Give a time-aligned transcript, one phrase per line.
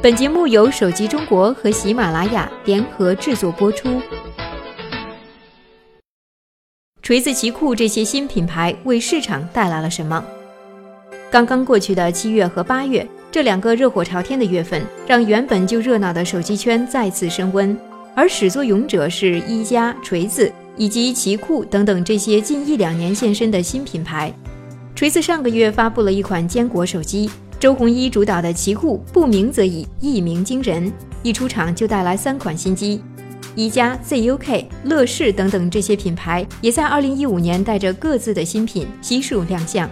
[0.00, 4.00] 本节目由手机中国和喜马拉雅联合制作播出。
[7.02, 10.24] 锤子、奇酷这些新品牌为市场带来了什么？
[11.32, 17.76] 刚刚过去的七月和八月这两个热火朝天的月份，让原本就热闹的手机圈再次升温，
[18.14, 24.32] 而始作俑者是一加、锤子以及奇酷等等这些近一两年现身的新品牌。
[24.94, 27.28] 锤子上个月发布了一款坚果手机。
[27.60, 30.92] 周鸿祎主导的奇酷，不鸣则已，一鸣惊人，
[31.24, 33.02] 一出场就带来三款新机。
[33.56, 39.90] 一加、ZUK、乐视等等这些品牌，也在2015年带着各自的新品悉数亮相。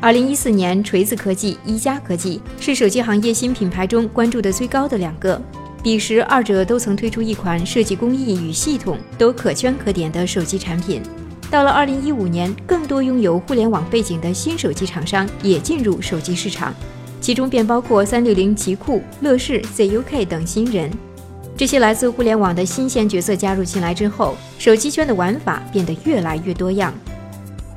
[0.00, 5.38] 2014年，锤子科技、一加科技是手机行业新品牌中关注的最高的两个。
[5.82, 11.02] 彼时，二者都曾推出一款设计工艺与系统都可圈可点的手机产品。
[11.50, 16.74] 到了2015年，更多拥有互联网背景的新手机厂商也进入手机市场。
[17.22, 20.90] 其中便包括三六零、奇酷、乐视、ZUK 等新人。
[21.56, 26.92] 这些来自互联网的新鲜角色加入进来之后，手机圈的玩法变得越来越多样。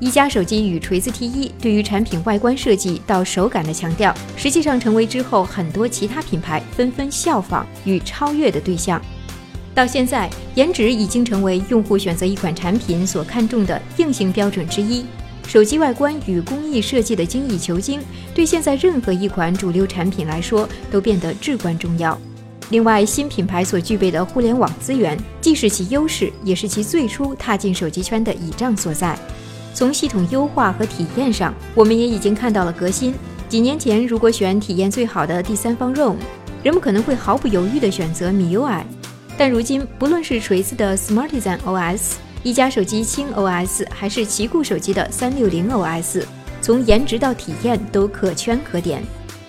[0.00, 9.00] 一加手机与锤子 T1 对于产品外观设计到手感的强调，实际上成为之后很多其他品牌纷纷效仿与超越的对象。
[9.74, 15.04] 到现在，颜值已经成为用户选择一款产品所看重的硬性标准之一。
[15.46, 18.00] 手机外观与工艺设计的精益求精，
[18.34, 22.18] 对现在任何一款主流产品来说都变得至关重要。
[22.70, 29.16] 另外，新品牌所具备的互联网资源，既是其优势，也是其最初踏进手机圈的倚仗所在。
[29.74, 33.14] 从系统优化和体验上，我们也已经看到了革新。
[33.48, 36.16] 几年前，如果选体验最好的第三方 ROM，
[36.62, 38.82] 人们可能会毫不犹豫地选择 MIUI。
[39.36, 42.14] 但如今，不论是锤子的 Smartisan OS，
[42.44, 46.22] 一加手机轻 OS 还是奇酷手机的三六零 OS，
[46.60, 49.02] 从颜值到体验都可圈可点，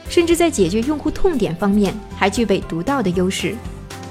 [0.07, 3.53] 甚至在解决用户痛点方面还具备独到的优势。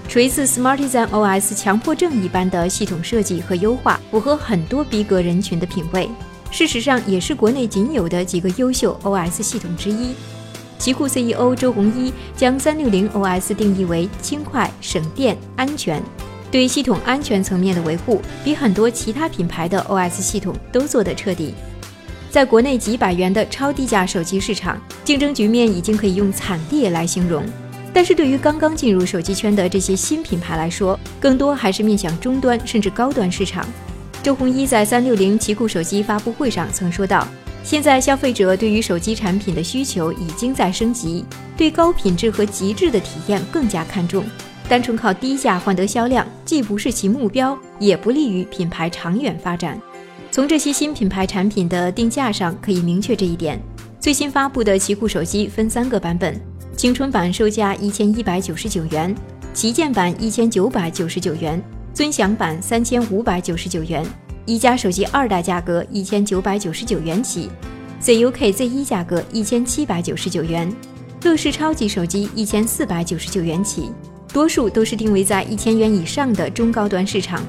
[0.07, 6.07] 锤子 Smartisan OS 强迫症一般的系统设计和优化，符合很多逼格人群的品味。
[6.51, 10.15] 事实上，也是国内仅有的几个优秀 OS 系统之一。
[10.79, 16.03] 奇酷 CEO 周鸿祎将三六零 OS 定义为轻快、省电、安全。
[16.55, 21.53] 对于系统安全层面的维护，比很多其他品牌的 OS 系统都做得彻底。
[22.31, 27.45] 在国内几百元的超低价手机市场，竞争局面已经可以用惨烈来形容。
[27.93, 33.67] 但是对于刚刚进入手机圈的这些新品牌来说，更多还是面向中端甚至高端市场。
[34.23, 37.27] 周鸿祎在三六零奇酷手机发布会上曾说道
[37.65, 41.25] ：“现在消费者对于手机产品的需求已经在升级，
[41.57, 44.25] 对高品质和极致的体验更加看重。”
[44.69, 49.81] 单纯靠低价换得销量，既不是其目标，也不利于品牌长远发展。
[50.31, 53.61] 从这些新品牌产品的定价上可以明确这一点。
[54.01, 56.39] 最新发布的奇酷手机分三个版本：
[56.77, 59.15] 青春版售价一千一百九十九元，
[59.53, 64.05] 旗舰版一千九百九十九元，尊享版三千五百九十九元。
[64.47, 67.49] 一加手机二代价格一千九百九十九元起
[68.03, 70.71] ，ZUK Z 一价格一千七百九十九元，
[71.23, 73.91] 乐视超级手机一千四百九十九元起。
[74.35, 77.41] 多数都是定位在一千元以上的中高端市场。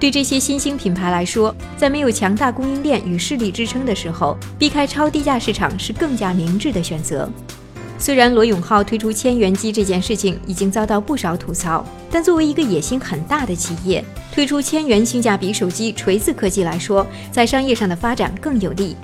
[0.00, 7.30] 对这些新兴品牌来说，在没有强大供应链与势力支撑的时候，避开超低价市场是更加明智的选择。
[7.96, 14.04] 虽然罗永浩推出千元机这件事情已经遭到不少吐槽，但作为一个野心很大的企业，
[14.34, 18.96] 推出千元性价比手机，锤子科技来说，在商业上的发展更有利。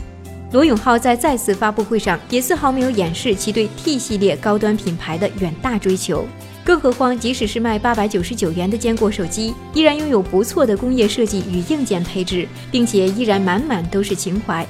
[0.51, 6.27] 罗永浩在再次发布会上也丝毫没有掩饰其对 T 系列高端品牌的远大追求。
[6.65, 14.65] 更何况，即使是卖八百九十九元的坚果手机，依然拥有不错的工业设计与硬件配置，并且依然满满都是情怀。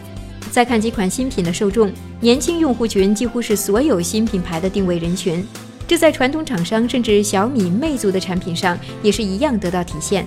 [0.50, 5.46] 再看几款新品的受众，年轻用户群几乎是所有新品牌的定位人群，
[5.86, 10.26] 这在传统厂商甚至小米、魅族的产品上也是一样得到体现。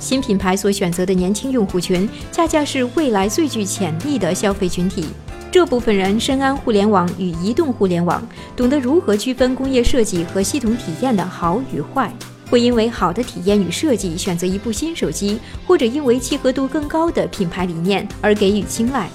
[0.00, 5.06] 新品牌所选择的年轻用户群，恰恰是未来最具潜力的消费群体。
[5.54, 8.20] 这部分人深谙互联网与移动互联网，
[8.56, 12.12] 懂得如何区分工业设计和系统体验的好与坏，
[12.50, 19.08] 会因为好的体验与设计选择一部新手机，或者因为契合度更高的品牌理念而给予青睐。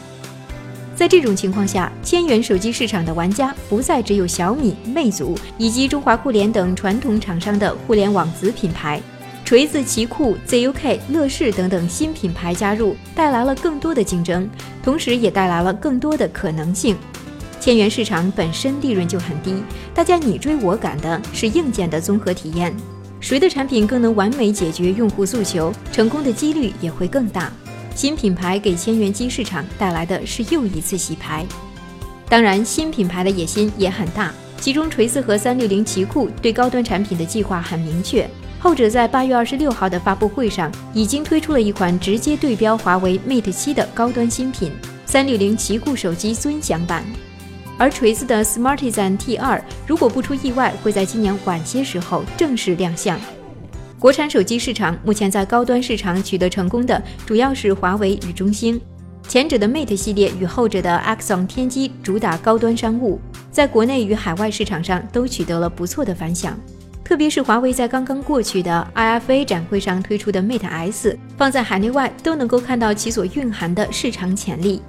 [0.95, 9.01] 在这种情况下，千元手机市场的玩家不再只有小米、魅族以及中华酷联等传统厂商的互联网子品牌。
[9.49, 14.47] 锤子、奇酷、ZUK、乐视等等新品牌加入，带来了更多的竞争，
[14.83, 16.95] 同时也带来了更多的可能性。
[17.59, 19.55] 千元市场本身利润就很低，
[19.91, 22.71] 大家你追我赶的是硬件的综合体验，
[23.19, 27.51] 谁的产品更能完美解决用户诉求，成功的几率也会更大。
[27.95, 31.43] 新品牌给千元机市场带来的是又一次洗牌。
[32.29, 34.31] 当然，新品牌的野心也很大。
[34.61, 38.29] 其中锤子和三六零奇酷对高端产品的计划很明确，
[38.61, 44.69] 后者在八月二十六号的发布会上已经推出了一款直接对标华为 Mate 七的高端新品——
[45.07, 47.05] 三六零奇酷手机尊享版。
[47.77, 53.17] 而锤子的 Smartisan T2，如果不出意外，会在今年晚些时候正式亮相。
[53.97, 58.79] 国产手机市场目前在高端市场取得成功的主要是华为与中兴，
[59.25, 66.59] 前者的 Mate 系列与后者的 Axon 天机主打高端商务，在国内与海外市场上都取得了不错的反响。
[67.09, 74.79] 特别是华为在刚刚过去的 IFA 展会上推出的 Mate S，放在海内外都能够看到其所蕴含的市场潜力。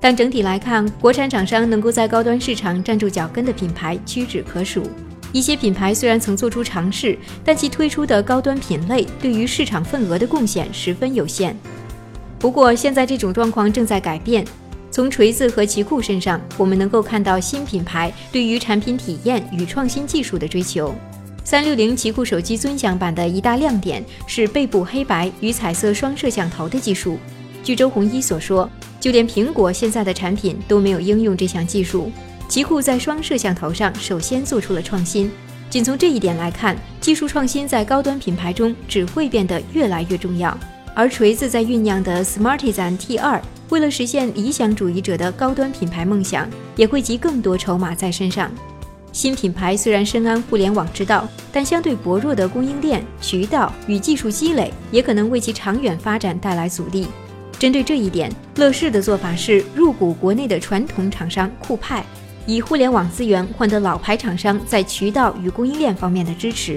[0.00, 4.82] 但整体来看，国产厂商能够在高端市场站住脚跟的品牌屈指可数。
[5.30, 11.56] 一些品牌虽然曾做出尝试，但其推出的高端品类对于市场份额的贡献十分有限。
[12.36, 14.44] 不过，现在这种状况正在改变。
[14.90, 20.92] 从锤子和奇酷身上，我们能够看到新品牌对于产品体验与创新技术的追求。
[21.44, 27.18] 三六零奇酷手机尊享版的一大亮点是背部黑白与彩色双摄像头的技术。
[27.62, 28.68] 据周鸿祎所说。
[29.00, 32.10] 就连苹果现在的产品都没有应用这项技术，
[32.48, 35.30] 奇酷在双摄像头上首先做出了创新。
[35.68, 40.58] 仅从这一点来看，技术创新在高端品牌中只会变得越来越重要。
[40.94, 48.50] 而锤子在酝酿的 Smartisan T2，为了实现理想主义者的高端品牌梦想，也会集更多筹码在身上。
[49.14, 57.06] 新品牌虽然深谙互联网之道，但相对薄弱的供应链、渠道与技术积累，也可能为其长远发展带来阻力。
[57.56, 62.04] 针对这一点，乐视的做法是入股国内的传统厂商酷派，
[62.44, 66.76] 以互联网资源换得老牌厂商在渠道与供应链方面的支持。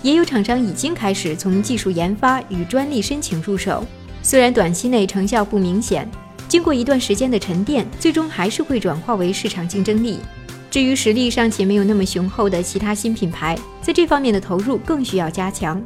[0.00, 3.84] 也有厂商已经开始从技术研发与专利申请入手，
[4.22, 6.08] 虽然短期内成效不明显，
[6.46, 10.20] 经过一段时间的沉淀，最终还是会转化为市场竞争力。
[10.70, 15.82] 至于实力尚且没有那么雄厚的其他新品牌，在这方面的投入更需要加强。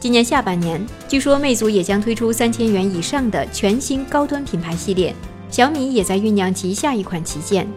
[0.00, 5.14] 今年下半年，据说魅族也将推出三千元以上的全新高端品牌系列，
[5.50, 7.68] 小米也在酝酿其下一款旗舰。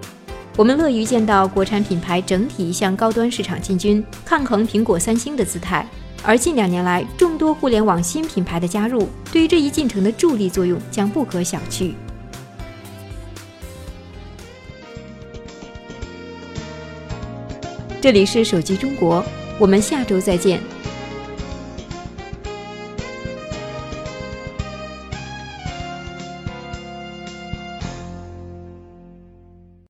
[0.56, 5.86] 我们乐于见到国产品牌整体向高端市场进军，抗衡苹果、三星的姿态。
[6.24, 11.94] 而近两年来，众多互联网新品牌的加入，对于这一进程的助力作用将不可小觑。
[18.02, 19.22] 这里是手机中国，
[19.60, 20.62] 我们下周再见。